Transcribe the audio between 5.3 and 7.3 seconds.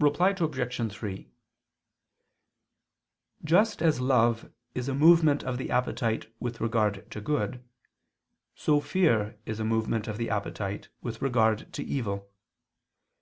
of the appetite with regard to